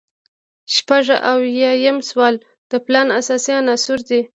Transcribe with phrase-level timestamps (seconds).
[0.75, 2.33] شپږ اویایم سوال
[2.71, 4.21] د پلان اساسي عناصر دي.